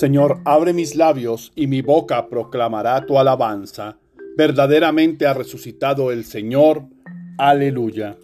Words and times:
Señor, 0.00 0.40
abre 0.46 0.72
mis 0.72 0.96
labios 0.96 1.52
y 1.54 1.66
mi 1.66 1.82
boca 1.82 2.30
proclamará 2.30 3.04
tu 3.04 3.18
alabanza. 3.18 3.98
Verdaderamente 4.34 5.26
ha 5.26 5.34
resucitado 5.34 6.10
el 6.10 6.24
Señor. 6.24 6.86
Aleluya. 7.36 8.16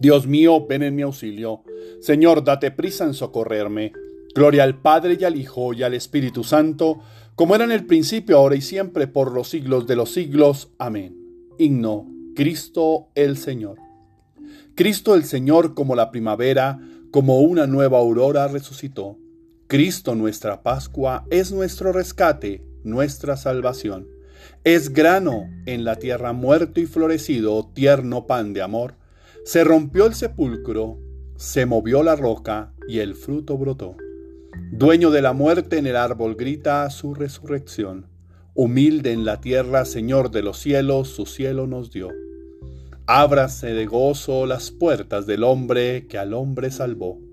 Dios 0.00 0.26
mío, 0.26 0.66
ven 0.66 0.82
en 0.82 0.94
mi 0.94 1.02
auxilio. 1.02 1.62
Señor, 2.00 2.42
date 2.42 2.70
prisa 2.70 3.04
en 3.04 3.12
socorrerme. 3.12 3.92
Gloria 4.34 4.64
al 4.64 4.80
Padre 4.80 5.18
y 5.20 5.24
al 5.24 5.36
Hijo 5.36 5.74
y 5.74 5.82
al 5.82 5.92
Espíritu 5.92 6.42
Santo, 6.42 7.00
como 7.34 7.54
era 7.54 7.64
en 7.64 7.72
el 7.72 7.84
principio, 7.84 8.38
ahora 8.38 8.56
y 8.56 8.62
siempre, 8.62 9.06
por 9.06 9.32
los 9.32 9.50
siglos 9.50 9.86
de 9.86 9.96
los 9.96 10.10
siglos. 10.10 10.70
Amén. 10.78 11.18
Himno, 11.58 12.06
Cristo 12.34 13.08
el 13.14 13.36
Señor. 13.36 13.76
Cristo 14.74 15.16
el 15.16 15.24
Señor 15.24 15.74
como 15.74 15.94
la 15.94 16.10
primavera, 16.10 16.80
como 17.10 17.40
una 17.40 17.66
nueva 17.66 17.98
aurora 17.98 18.48
resucitó. 18.48 19.18
Cristo 19.68 20.14
nuestra 20.14 20.62
Pascua 20.62 21.26
es 21.28 21.50
nuestro 21.50 21.92
rescate, 21.92 22.62
nuestra 22.84 23.36
salvación. 23.36 24.06
Es 24.62 24.92
grano 24.92 25.50
en 25.66 25.84
la 25.84 25.96
tierra 25.96 26.32
muerto 26.32 26.78
y 26.78 26.86
florecido, 26.86 27.68
tierno 27.74 28.28
pan 28.28 28.52
de 28.52 28.62
amor. 28.62 28.94
Se 29.44 29.64
rompió 29.64 30.06
el 30.06 30.14
sepulcro, 30.14 31.00
se 31.34 31.66
movió 31.66 32.04
la 32.04 32.14
roca 32.14 32.74
y 32.86 33.00
el 33.00 33.16
fruto 33.16 33.58
brotó. 33.58 33.96
Dueño 34.70 35.10
de 35.10 35.22
la 35.22 35.32
muerte 35.32 35.78
en 35.78 35.88
el 35.88 35.96
árbol 35.96 36.36
grita 36.36 36.88
su 36.90 37.14
resurrección. 37.14 38.06
Humilde 38.54 39.10
en 39.10 39.24
la 39.24 39.40
tierra, 39.40 39.84
Señor 39.84 40.30
de 40.30 40.42
los 40.42 40.58
cielos, 40.60 41.08
su 41.08 41.26
cielo 41.26 41.66
nos 41.66 41.90
dio. 41.90 42.10
Ábrase 43.08 43.74
de 43.74 43.86
gozo 43.86 44.46
las 44.46 44.70
puertas 44.70 45.26
del 45.26 45.42
hombre 45.42 46.06
que 46.06 46.18
al 46.18 46.34
hombre 46.34 46.70
salvó. 46.70 47.25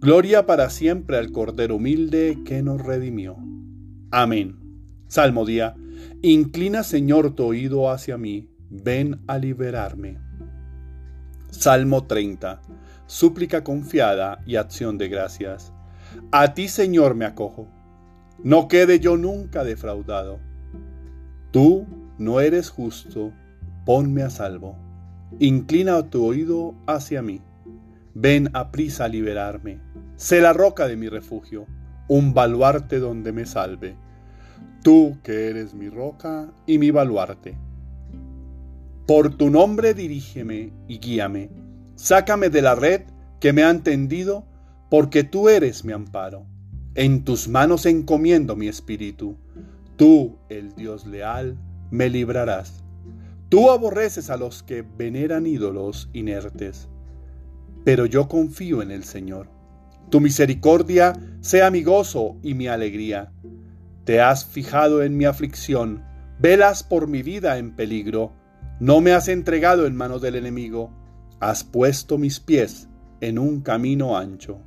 Gloria 0.00 0.46
para 0.46 0.70
siempre 0.70 1.18
al 1.18 1.30
Cordero 1.30 1.76
humilde 1.76 2.38
que 2.46 2.62
nos 2.62 2.82
redimió. 2.82 3.36
Amén. 4.10 4.56
Salmo 5.08 5.44
día. 5.44 5.76
Inclina, 6.22 6.84
Señor, 6.84 7.34
tu 7.34 7.44
oído 7.44 7.90
hacia 7.90 8.16
mí. 8.16 8.48
Ven 8.70 9.20
a 9.26 9.36
liberarme. 9.36 10.16
Salmo 11.50 12.06
30. 12.06 12.62
Súplica 13.04 13.62
confiada 13.62 14.42
y 14.46 14.56
acción 14.56 14.96
de 14.96 15.10
gracias. 15.10 15.70
A 16.32 16.54
ti, 16.54 16.68
Señor, 16.68 17.14
me 17.14 17.26
acojo. 17.26 17.68
No 18.42 18.68
quede 18.68 19.00
yo 19.00 19.18
nunca 19.18 19.64
defraudado. 19.64 20.40
Tú 21.50 21.86
no 22.16 22.40
eres 22.40 22.70
justo. 22.70 23.34
Ponme 23.84 24.22
a 24.22 24.30
salvo. 24.30 24.78
Inclina 25.40 26.08
tu 26.08 26.24
oído 26.24 26.74
hacia 26.86 27.20
mí. 27.20 27.42
Ven 28.14 28.50
a 28.54 28.72
prisa 28.72 29.04
a 29.04 29.08
liberarme. 29.08 29.80
Sé 30.16 30.40
la 30.40 30.52
roca 30.52 30.88
de 30.88 30.96
mi 30.96 31.08
refugio, 31.08 31.66
un 32.08 32.34
baluarte 32.34 32.98
donde 32.98 33.32
me 33.32 33.46
salve. 33.46 33.96
Tú 34.82 35.18
que 35.22 35.48
eres 35.48 35.74
mi 35.74 35.88
roca 35.88 36.52
y 36.66 36.78
mi 36.78 36.90
baluarte. 36.90 37.56
Por 39.06 39.36
tu 39.36 39.50
nombre 39.50 39.94
dirígeme 39.94 40.72
y 40.88 40.98
guíame. 40.98 41.50
Sácame 41.94 42.50
de 42.50 42.62
la 42.62 42.74
red 42.74 43.02
que 43.40 43.52
me 43.52 43.62
han 43.62 43.82
tendido, 43.82 44.44
porque 44.90 45.24
tú 45.24 45.48
eres 45.48 45.84
mi 45.84 45.92
amparo. 45.92 46.46
En 46.94 47.24
tus 47.24 47.48
manos 47.48 47.86
encomiendo 47.86 48.56
mi 48.56 48.68
espíritu. 48.68 49.36
Tú, 49.96 50.36
el 50.48 50.74
Dios 50.74 51.06
leal, 51.06 51.56
me 51.90 52.08
librarás. 52.08 52.82
Tú 53.48 53.70
aborreces 53.70 54.30
a 54.30 54.36
los 54.36 54.62
que 54.62 54.82
veneran 54.82 55.46
ídolos 55.46 56.08
inertes, 56.12 56.88
pero 57.84 58.06
yo 58.06 58.28
confío 58.28 58.82
en 58.82 58.90
el 58.90 59.04
Señor. 59.04 59.48
Tu 60.10 60.20
misericordia 60.20 61.14
sea 61.40 61.70
mi 61.70 61.82
gozo 61.82 62.36
y 62.42 62.54
mi 62.54 62.66
alegría. 62.66 63.32
Te 64.04 64.20
has 64.20 64.44
fijado 64.44 65.02
en 65.02 65.16
mi 65.16 65.24
aflicción, 65.24 66.04
velas 66.38 66.82
por 66.82 67.06
mi 67.06 67.22
vida 67.22 67.58
en 67.58 67.76
peligro. 67.76 68.32
No 68.80 69.00
me 69.00 69.12
has 69.12 69.28
entregado 69.28 69.86
en 69.86 69.94
manos 69.94 70.20
del 70.22 70.34
enemigo, 70.34 70.90
has 71.38 71.64
puesto 71.64 72.18
mis 72.18 72.40
pies 72.40 72.88
en 73.20 73.38
un 73.38 73.60
camino 73.60 74.16
ancho. 74.16 74.60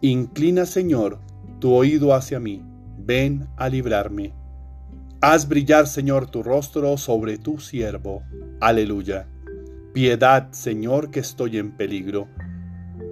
Inclina, 0.00 0.66
Señor, 0.66 1.20
tu 1.60 1.72
oído 1.72 2.14
hacia 2.14 2.40
mí, 2.40 2.62
ven 2.98 3.48
a 3.56 3.68
librarme. 3.68 4.34
Haz 5.20 5.48
brillar, 5.48 5.86
Señor, 5.86 6.30
tu 6.30 6.42
rostro 6.42 6.96
sobre 6.98 7.38
tu 7.38 7.58
siervo. 7.58 8.22
Aleluya. 8.60 9.28
Piedad, 9.96 10.52
Señor, 10.52 11.10
que 11.10 11.20
estoy 11.20 11.56
en 11.56 11.74
peligro. 11.74 12.28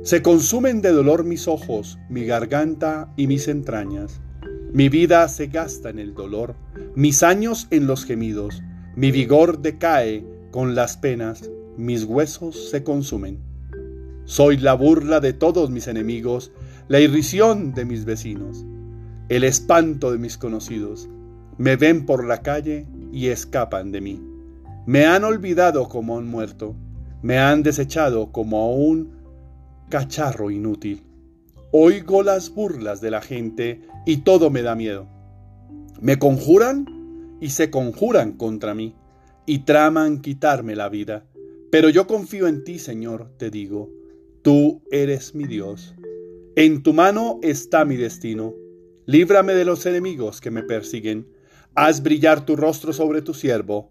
Se 0.02 0.20
consumen 0.20 0.82
de 0.82 0.90
dolor 0.90 1.24
mis 1.24 1.48
ojos, 1.48 1.98
mi 2.10 2.26
garganta 2.26 3.10
y 3.16 3.26
mis 3.26 3.48
entrañas. 3.48 4.20
Mi 4.70 4.90
vida 4.90 5.26
se 5.28 5.46
gasta 5.46 5.88
en 5.88 5.98
el 5.98 6.12
dolor, 6.12 6.56
mis 6.94 7.22
años 7.22 7.68
en 7.70 7.86
los 7.86 8.04
gemidos. 8.04 8.62
Mi 8.96 9.12
vigor 9.12 9.62
decae 9.62 10.26
con 10.50 10.74
las 10.74 10.98
penas, 10.98 11.50
mis 11.78 12.04
huesos 12.04 12.68
se 12.68 12.84
consumen. 12.84 13.38
Soy 14.26 14.58
la 14.58 14.74
burla 14.74 15.20
de 15.20 15.32
todos 15.32 15.70
mis 15.70 15.88
enemigos, 15.88 16.52
la 16.88 17.00
irrisión 17.00 17.72
de 17.72 17.86
mis 17.86 18.04
vecinos, 18.04 18.66
el 19.30 19.44
espanto 19.44 20.12
de 20.12 20.18
mis 20.18 20.36
conocidos 20.36 21.08
me 21.56 21.76
ven 21.76 22.04
por 22.04 22.26
la 22.26 22.42
calle 22.42 22.86
y 23.10 23.28
escapan 23.28 23.90
de 23.90 24.02
mí. 24.02 24.33
Me 24.86 25.06
han 25.06 25.24
olvidado 25.24 25.88
como 25.88 26.14
a 26.14 26.18
un 26.18 26.26
muerto, 26.26 26.76
me 27.22 27.38
han 27.38 27.62
desechado 27.62 28.32
como 28.32 28.60
a 28.60 28.68
un 28.68 29.12
cacharro 29.88 30.50
inútil. 30.50 31.02
Oigo 31.72 32.22
las 32.22 32.50
burlas 32.50 33.00
de 33.00 33.10
la 33.10 33.20
gente 33.20 33.80
y 34.06 34.18
todo 34.18 34.50
me 34.50 34.62
da 34.62 34.74
miedo. 34.74 35.08
Me 36.00 36.18
conjuran 36.18 37.38
y 37.40 37.50
se 37.50 37.70
conjuran 37.70 38.32
contra 38.32 38.74
mí 38.74 38.94
y 39.46 39.60
traman 39.60 40.20
quitarme 40.20 40.76
la 40.76 40.88
vida. 40.88 41.24
Pero 41.70 41.88
yo 41.88 42.06
confío 42.06 42.46
en 42.46 42.62
ti, 42.62 42.78
Señor, 42.78 43.30
te 43.38 43.50
digo, 43.50 43.90
tú 44.42 44.82
eres 44.90 45.34
mi 45.34 45.44
Dios. 45.44 45.94
En 46.56 46.82
tu 46.82 46.92
mano 46.92 47.40
está 47.42 47.84
mi 47.84 47.96
destino. 47.96 48.54
Líbrame 49.06 49.54
de 49.54 49.64
los 49.64 49.84
enemigos 49.86 50.40
que 50.40 50.50
me 50.50 50.62
persiguen 50.62 51.26
Haz 51.76 52.04
brillar 52.04 52.46
tu 52.46 52.54
rostro 52.54 52.92
sobre 52.92 53.20
tu 53.20 53.34
siervo, 53.34 53.90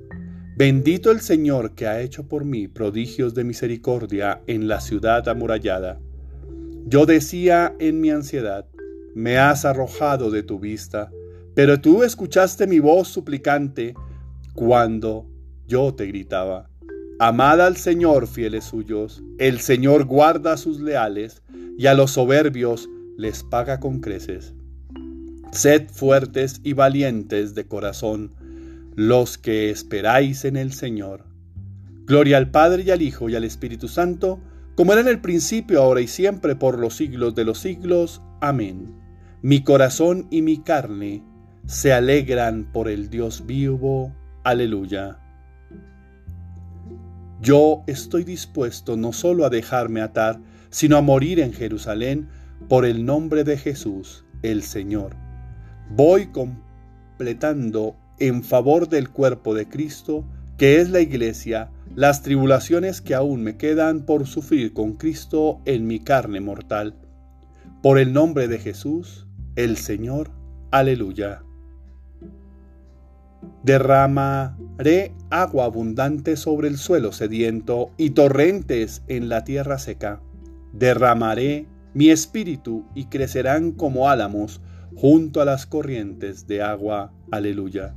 Bendito 0.61 1.09
el 1.09 1.21
Señor 1.21 1.73
que 1.73 1.87
ha 1.87 2.01
hecho 2.01 2.27
por 2.27 2.45
mí 2.45 2.67
prodigios 2.67 3.33
de 3.33 3.43
misericordia 3.43 4.43
en 4.45 4.67
la 4.67 4.79
ciudad 4.79 5.27
amurallada. 5.27 5.99
Yo 6.85 7.07
decía 7.07 7.73
en 7.79 7.99
mi 7.99 8.11
ansiedad, 8.11 8.67
me 9.15 9.39
has 9.39 9.65
arrojado 9.65 10.29
de 10.29 10.43
tu 10.43 10.59
vista, 10.59 11.09
pero 11.55 11.81
tú 11.81 12.03
escuchaste 12.03 12.67
mi 12.67 12.77
voz 12.77 13.07
suplicante 13.07 13.95
cuando 14.53 15.25
yo 15.65 15.95
te 15.95 16.05
gritaba. 16.05 16.69
Amad 17.17 17.59
al 17.59 17.75
Señor, 17.77 18.27
fieles 18.27 18.65
suyos, 18.65 19.23
el 19.39 19.61
Señor 19.61 20.05
guarda 20.05 20.53
a 20.53 20.57
sus 20.57 20.79
leales, 20.79 21.41
y 21.75 21.87
a 21.87 21.95
los 21.95 22.11
soberbios 22.11 22.87
les 23.17 23.41
paga 23.41 23.79
con 23.79 23.99
creces. 23.99 24.53
Sed 25.53 25.89
fuertes 25.89 26.61
y 26.63 26.73
valientes 26.73 27.55
de 27.55 27.65
corazón, 27.65 28.35
los 28.95 29.37
que 29.37 29.69
esperáis 29.69 30.45
en 30.45 30.57
el 30.57 30.73
Señor. 30.73 31.25
Gloria 32.05 32.37
al 32.37 32.51
Padre 32.51 32.83
y 32.83 32.91
al 32.91 33.01
Hijo 33.01 33.29
y 33.29 33.35
al 33.35 33.43
Espíritu 33.43 33.87
Santo, 33.87 34.39
como 34.75 34.93
era 34.93 35.01
en 35.01 35.07
el 35.07 35.21
principio, 35.21 35.81
ahora 35.81 36.01
y 36.01 36.07
siempre, 36.07 36.55
por 36.55 36.79
los 36.79 36.95
siglos 36.95 37.35
de 37.35 37.45
los 37.45 37.59
siglos. 37.59 38.21
Amén. 38.41 38.95
Mi 39.41 39.63
corazón 39.63 40.27
y 40.29 40.41
mi 40.41 40.57
carne 40.57 41.23
se 41.65 41.93
alegran 41.93 42.71
por 42.71 42.89
el 42.89 43.09
Dios 43.09 43.45
vivo. 43.45 44.15
Aleluya. 44.43 45.19
Yo 47.41 47.83
estoy 47.87 48.23
dispuesto 48.23 48.97
no 48.97 49.13
solo 49.13 49.45
a 49.45 49.49
dejarme 49.49 50.01
atar, 50.01 50.39
sino 50.69 50.97
a 50.97 51.01
morir 51.01 51.39
en 51.39 51.53
Jerusalén 51.53 52.29
por 52.69 52.85
el 52.85 53.05
nombre 53.05 53.43
de 53.43 53.57
Jesús, 53.57 54.25
el 54.43 54.63
Señor 54.63 55.15
voy 55.95 56.27
completando 56.27 57.95
en 58.21 58.43
favor 58.43 58.87
del 58.87 59.09
cuerpo 59.09 59.55
de 59.55 59.67
Cristo, 59.67 60.23
que 60.57 60.79
es 60.79 60.91
la 60.91 61.01
iglesia, 61.01 61.71
las 61.95 62.21
tribulaciones 62.21 63.01
que 63.01 63.15
aún 63.15 63.41
me 63.41 63.57
quedan 63.57 64.05
por 64.05 64.27
sufrir 64.27 64.73
con 64.73 64.93
Cristo 64.93 65.59
en 65.65 65.87
mi 65.87 65.99
carne 65.99 66.39
mortal. 66.39 66.95
Por 67.81 67.97
el 67.97 68.13
nombre 68.13 68.47
de 68.47 68.59
Jesús, 68.59 69.27
el 69.55 69.75
Señor. 69.75 70.29
Aleluya. 70.69 71.41
Derramaré 73.63 75.15
agua 75.31 75.65
abundante 75.65 76.37
sobre 76.37 76.67
el 76.67 76.77
suelo 76.77 77.11
sediento 77.11 77.89
y 77.97 78.11
torrentes 78.11 79.01
en 79.07 79.29
la 79.29 79.43
tierra 79.43 79.79
seca. 79.79 80.21
Derramaré 80.73 81.65
mi 81.95 82.11
espíritu 82.11 82.85
y 82.93 83.05
crecerán 83.05 83.71
como 83.71 84.09
álamos 84.09 84.61
junto 84.95 85.41
a 85.41 85.45
las 85.45 85.65
corrientes 85.65 86.45
de 86.45 86.61
agua. 86.61 87.11
Aleluya. 87.31 87.95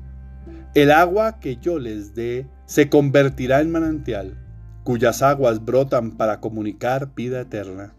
El 0.75 0.91
agua 0.91 1.39
que 1.41 1.57
yo 1.57 1.79
les 1.79 2.15
dé 2.15 2.47
se 2.67 2.89
convertirá 2.89 3.61
en 3.61 3.71
manantial, 3.71 4.39
cuyas 4.83 5.23
aguas 5.23 5.65
brotan 5.65 6.13
para 6.13 6.41
comunicar 6.41 7.15
vida 7.15 7.41
eterna. 7.41 7.95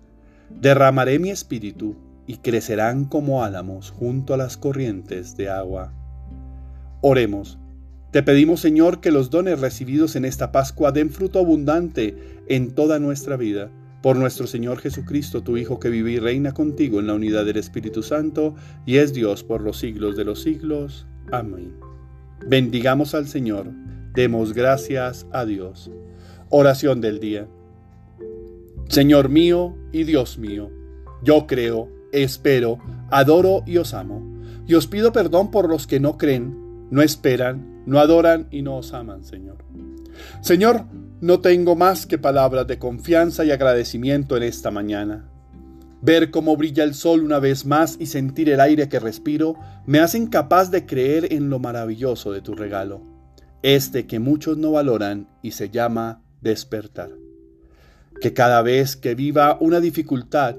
Derramaré 0.50 1.20
mi 1.20 1.30
espíritu 1.32 1.96
y 2.28 2.38
crecerán 2.38 3.06
como 3.06 3.44
álamos 3.44 3.92
junto 3.92 4.34
a 4.34 4.38
las 4.38 4.58
corrientes 4.58 5.38
de 5.38 5.50
agua. 5.50 5.94
Oremos. 7.02 7.60
Te 8.12 8.24
pedimos, 8.24 8.62
Señor, 8.62 9.02
que 9.02 9.12
los 9.12 9.30
dones 9.30 9.60
recibidos 9.60 10.16
en 10.16 10.26
esta 10.26 10.52
Pascua 10.52 10.92
den 10.92 11.10
fruto 11.10 11.40
abundante 11.40 12.16
en 12.48 12.72
toda 12.72 13.00
nuestra 13.00 13.36
vida. 13.36 13.70
Por 14.02 14.16
nuestro 14.16 14.48
Señor 14.48 14.80
Jesucristo, 14.80 15.44
tu 15.44 15.58
Hijo, 15.58 15.80
que 15.80 15.90
vive 15.90 16.12
y 16.12 16.20
reina 16.20 16.54
contigo 16.54 17.00
en 17.00 17.08
la 17.08 17.16
unidad 17.16 17.46
del 17.46 17.58
Espíritu 17.58 18.04
Santo, 18.04 18.56
y 18.86 18.98
es 18.98 19.14
Dios 19.14 19.44
por 19.44 19.62
los 19.62 19.78
siglos 19.78 20.16
de 20.16 20.26
los 20.26 20.42
siglos. 20.42 21.08
Amén. 21.32 21.85
Bendigamos 22.48 23.16
al 23.16 23.28
Señor. 23.28 23.72
Demos 24.14 24.54
gracias 24.54 25.26
a 25.32 25.46
Dios. 25.46 25.92
Oración 26.50 27.02
del 27.02 27.20
día. 27.20 27.48
Señor 28.88 29.30
mío 29.30 29.76
y 29.92 30.04
Dios 30.04 30.38
mío, 30.38 30.70
yo 31.24 31.48
creo, 31.48 31.90
espero, 32.12 32.78
adoro 33.10 33.64
y 33.66 33.78
os 33.78 33.94
amo. 33.96 34.22
Y 34.68 34.76
os 34.76 34.86
pido 34.86 35.12
perdón 35.12 35.50
por 35.50 35.68
los 35.68 35.88
que 35.88 36.00
no 36.00 36.18
creen, 36.18 36.88
no 36.92 37.02
esperan, 37.02 37.84
no 37.86 38.00
adoran 38.00 38.48
y 38.52 38.62
no 38.62 38.78
os 38.78 38.94
aman, 38.94 39.24
Señor. 39.24 39.58
Señor, 40.42 40.86
no 41.22 41.40
tengo 41.40 41.76
más 41.76 42.06
que 42.06 42.18
palabras 42.18 42.68
de 42.68 42.78
confianza 42.78 43.44
y 43.44 43.52
agradecimiento 43.52 44.38
en 44.38 44.44
esta 44.44 44.70
mañana. 44.70 45.30
Ver 46.06 46.30
cómo 46.30 46.56
brilla 46.56 46.84
el 46.84 46.94
sol 46.94 47.24
una 47.24 47.40
vez 47.40 47.66
más 47.66 47.98
y 48.00 48.06
sentir 48.06 48.52
el 48.52 48.60
aire 48.60 48.88
que 48.90 49.00
respiro 49.00 49.56
me 49.88 49.98
hacen 49.98 50.28
capaz 50.28 50.70
de 50.70 50.86
creer 50.86 51.34
en 51.34 51.50
lo 51.50 51.58
maravilloso 51.58 52.32
de 52.32 52.42
tu 52.42 52.54
regalo, 52.54 53.02
este 53.64 54.06
que 54.06 54.20
muchos 54.20 54.56
no 54.56 54.74
valoran 54.74 55.28
y 55.42 55.52
se 55.52 55.72
llama 55.72 56.22
despertar. 56.42 57.10
Que 58.22 58.34
cada 58.34 58.62
vez 58.62 58.96
que 58.96 59.16
viva 59.16 59.58
una 59.60 59.80
dificultad, 59.80 60.58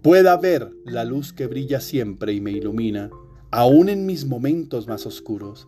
pueda 0.00 0.36
ver 0.36 0.70
la 0.84 1.04
luz 1.04 1.32
que 1.32 1.48
brilla 1.48 1.80
siempre 1.80 2.32
y 2.32 2.40
me 2.40 2.52
ilumina, 2.52 3.10
aún 3.50 3.88
en 3.88 4.06
mis 4.06 4.26
momentos 4.26 4.86
más 4.86 5.06
oscuros, 5.06 5.66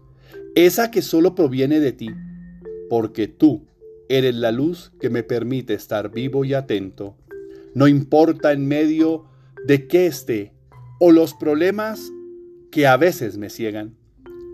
esa 0.54 0.92
que 0.92 1.02
solo 1.02 1.34
proviene 1.34 1.80
de 1.80 1.90
ti, 1.90 2.10
porque 2.88 3.26
tú 3.26 3.66
eres 4.08 4.36
la 4.36 4.52
luz 4.52 4.92
que 5.00 5.10
me 5.10 5.24
permite 5.24 5.74
estar 5.74 6.12
vivo 6.12 6.44
y 6.44 6.54
atento. 6.54 7.16
No 7.74 7.88
importa 7.88 8.52
en 8.52 8.66
medio 8.66 9.26
de 9.66 9.86
qué 9.86 10.06
esté 10.06 10.52
o 10.98 11.10
los 11.10 11.34
problemas 11.34 12.12
que 12.70 12.86
a 12.86 12.96
veces 12.96 13.38
me 13.38 13.50
ciegan. 13.50 13.96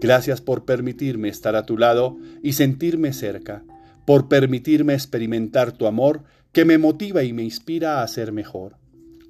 Gracias 0.01 0.41
por 0.41 0.65
permitirme 0.65 1.29
estar 1.29 1.57
a 1.57 1.67
tu 1.67 1.77
lado 1.77 2.17
y 2.43 2.53
sentirme 2.53 3.13
cerca, 3.13 3.65
por 4.07 4.29
permitirme 4.29 4.95
experimentar 4.95 5.73
tu 5.73 5.87
amor 5.87 6.23
que 6.53 6.65
me 6.65 6.79
motiva 6.79 7.25
y 7.25 7.33
me 7.33 7.43
inspira 7.43 8.03
a 8.03 8.09
ser 8.09 8.33
mejor. 8.33 8.77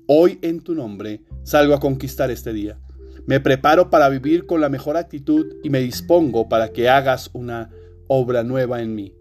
Hoy 0.07 0.39
en 0.43 0.61
tu 0.61 0.75
nombre 0.75 1.23
salgo 1.43 1.75
a 1.75 1.81
conquistar 1.81 2.31
este 2.31 2.53
día. 2.53 2.79
Me 3.27 3.41
preparo 3.41 3.91
para 3.91 4.09
vivir 4.09 4.47
con 4.47 4.61
la 4.61 4.69
mejor 4.69 4.97
actitud 4.97 5.57
y 5.63 5.71
me 5.71 5.81
dispongo 5.81 6.49
para 6.49 6.73
que 6.73 6.89
hagas 6.89 7.31
una 7.33 7.71
obra 8.07 8.43
nueva 8.43 8.83
en 8.83 8.95
mí. 8.95 9.15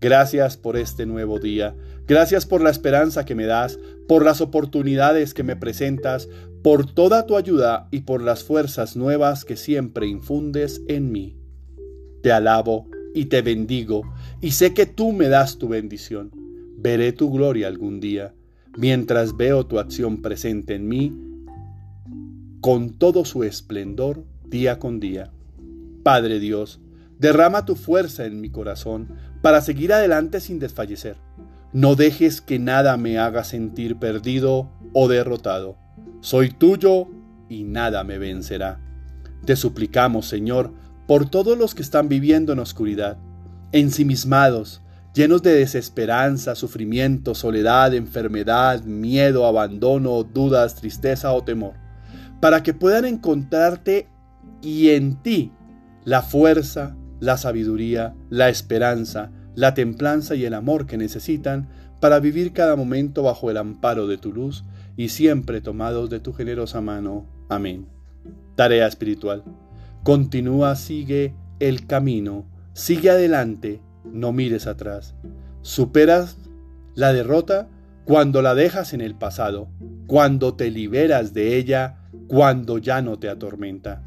Gracias 0.00 0.56
por 0.56 0.76
este 0.76 1.04
nuevo 1.04 1.38
día. 1.38 1.74
Gracias 2.06 2.46
por 2.46 2.62
la 2.62 2.70
esperanza 2.70 3.24
que 3.24 3.34
me 3.34 3.46
das, 3.46 3.78
por 4.10 4.24
las 4.24 4.40
oportunidades 4.40 5.34
que 5.34 5.44
me 5.44 5.54
presentas, 5.54 6.28
por 6.64 6.84
toda 6.84 7.26
tu 7.26 7.36
ayuda 7.36 7.86
y 7.92 8.00
por 8.00 8.22
las 8.22 8.42
fuerzas 8.42 8.96
nuevas 8.96 9.44
que 9.44 9.56
siempre 9.56 10.08
infundes 10.08 10.82
en 10.88 11.12
mí. 11.12 11.36
Te 12.20 12.32
alabo 12.32 12.88
y 13.14 13.26
te 13.26 13.40
bendigo, 13.40 14.02
y 14.40 14.50
sé 14.50 14.74
que 14.74 14.84
tú 14.84 15.12
me 15.12 15.28
das 15.28 15.58
tu 15.58 15.68
bendición. 15.68 16.32
Veré 16.76 17.12
tu 17.12 17.30
gloria 17.30 17.68
algún 17.68 18.00
día 18.00 18.34
mientras 18.76 19.36
veo 19.36 19.64
tu 19.66 19.78
acción 19.78 20.22
presente 20.22 20.74
en 20.74 20.88
mí 20.88 21.16
con 22.60 22.98
todo 22.98 23.24
su 23.24 23.44
esplendor 23.44 24.24
día 24.44 24.80
con 24.80 24.98
día. 24.98 25.30
Padre 26.02 26.40
Dios, 26.40 26.80
derrama 27.20 27.64
tu 27.64 27.76
fuerza 27.76 28.26
en 28.26 28.40
mi 28.40 28.50
corazón 28.50 29.06
para 29.40 29.60
seguir 29.60 29.92
adelante 29.92 30.40
sin 30.40 30.58
desfallecer. 30.58 31.14
No 31.72 31.94
dejes 31.94 32.40
que 32.40 32.58
nada 32.58 32.96
me 32.96 33.18
haga 33.18 33.44
sentir 33.44 33.96
perdido 33.96 34.70
o 34.92 35.06
derrotado. 35.06 35.76
Soy 36.20 36.50
tuyo 36.50 37.06
y 37.48 37.62
nada 37.62 38.02
me 38.02 38.18
vencerá. 38.18 38.80
Te 39.44 39.54
suplicamos, 39.54 40.26
Señor, 40.26 40.72
por 41.06 41.30
todos 41.30 41.56
los 41.56 41.74
que 41.74 41.82
están 41.82 42.08
viviendo 42.08 42.52
en 42.52 42.58
oscuridad, 42.58 43.18
ensimismados, 43.72 44.82
llenos 45.14 45.42
de 45.42 45.54
desesperanza, 45.54 46.54
sufrimiento, 46.54 47.34
soledad, 47.34 47.94
enfermedad, 47.94 48.82
miedo, 48.84 49.46
abandono, 49.46 50.24
dudas, 50.24 50.74
tristeza 50.74 51.32
o 51.32 51.44
temor, 51.44 51.74
para 52.40 52.62
que 52.62 52.74
puedan 52.74 53.04
encontrarte 53.04 54.08
y 54.60 54.90
en 54.90 55.22
ti 55.22 55.52
la 56.04 56.22
fuerza, 56.22 56.96
la 57.20 57.36
sabiduría, 57.36 58.14
la 58.28 58.48
esperanza, 58.48 59.30
la 59.54 59.74
templanza 59.74 60.34
y 60.34 60.44
el 60.44 60.54
amor 60.54 60.86
que 60.86 60.96
necesitan 60.96 61.68
para 62.00 62.20
vivir 62.20 62.52
cada 62.52 62.76
momento 62.76 63.22
bajo 63.22 63.50
el 63.50 63.56
amparo 63.56 64.06
de 64.06 64.18
tu 64.18 64.32
luz 64.32 64.64
y 64.96 65.08
siempre 65.08 65.60
tomados 65.60 66.10
de 66.10 66.20
tu 66.20 66.32
generosa 66.32 66.80
mano. 66.80 67.26
Amén. 67.48 67.86
Tarea 68.54 68.86
espiritual. 68.86 69.44
Continúa, 70.02 70.76
sigue 70.76 71.34
el 71.58 71.86
camino, 71.86 72.46
sigue 72.72 73.10
adelante 73.10 73.82
no 74.04 74.32
mires 74.32 74.66
atrás. 74.66 75.14
Superas 75.62 76.38
la 76.94 77.12
derrota 77.12 77.68
cuando 78.04 78.42
la 78.42 78.54
dejas 78.54 78.92
en 78.92 79.00
el 79.00 79.14
pasado, 79.14 79.68
cuando 80.06 80.54
te 80.54 80.70
liberas 80.70 81.34
de 81.34 81.56
ella, 81.56 81.98
cuando 82.28 82.78
ya 82.78 83.02
no 83.02 83.18
te 83.18 83.28
atormenta. 83.28 84.02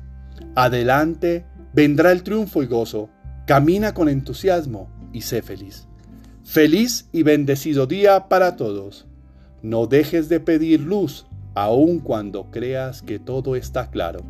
Adelante 0.56 1.46
vendrá 1.74 2.12
el 2.12 2.24
triunfo 2.24 2.64
y 2.64 2.68
gozo. 2.68 3.10
Camina 3.46 3.94
con 3.94 4.10
entusiasmo 4.10 4.90
y 5.14 5.22
sé 5.22 5.42
feliz. 5.42 5.88
Feliz 6.44 7.08
y 7.14 7.24
bendecido 7.24 7.88
día 7.88 8.28
para 8.28 8.58
todos. 8.58 9.06
No 9.62 9.88
dejes 9.88 10.28
de 10.28 10.42
pedir 10.42 10.82
luz, 10.82 11.26
aun 11.56 12.00
cuando 12.00 12.52
creas 12.52 13.02
que 13.02 13.20
todo 13.20 13.56
está 13.56 13.90
claro. 13.90 14.26